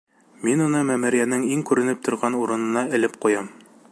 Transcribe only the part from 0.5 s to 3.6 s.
уны мәмерйәнең иң күренеп торған урынына элеп ҡуям.